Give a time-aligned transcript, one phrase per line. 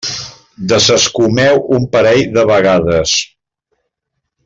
[0.71, 3.15] Desescumeu un parell de vegades.